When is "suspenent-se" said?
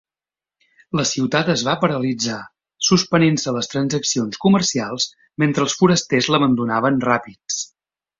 2.87-3.53